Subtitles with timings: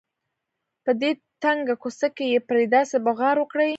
[0.83, 1.11] په دې
[1.43, 3.69] تنګه کوڅه کې یې پرې داسې بغارې وکړې.